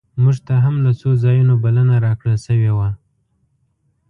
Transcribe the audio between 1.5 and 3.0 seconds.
بلنه راکړل شوې وه.